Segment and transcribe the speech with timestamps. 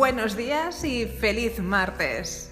[0.00, 2.50] Buenos días y feliz martes.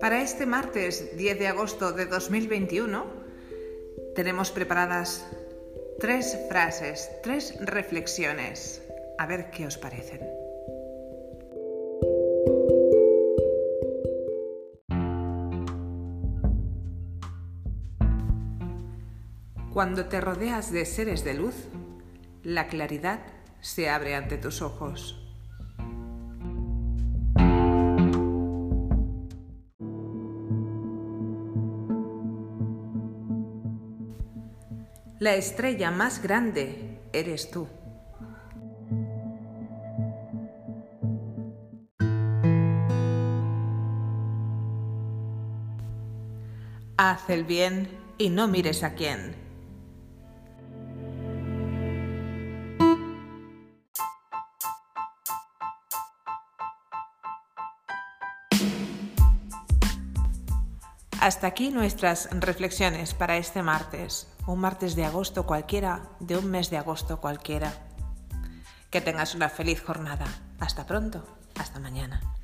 [0.00, 3.06] Para este martes 10 de agosto de 2021
[4.16, 5.24] tenemos preparadas
[6.00, 8.82] tres frases, tres reflexiones.
[9.16, 10.45] A ver qué os parecen.
[19.76, 21.54] Cuando te rodeas de seres de luz,
[22.42, 23.20] la claridad
[23.60, 25.22] se abre ante tus ojos.
[35.18, 37.68] La estrella más grande eres tú.
[46.96, 49.45] Haz el bien y no mires a quién.
[61.26, 66.70] Hasta aquí nuestras reflexiones para este martes, un martes de agosto cualquiera, de un mes
[66.70, 67.74] de agosto cualquiera.
[68.90, 70.26] Que tengas una feliz jornada.
[70.60, 71.26] Hasta pronto,
[71.58, 72.35] hasta mañana.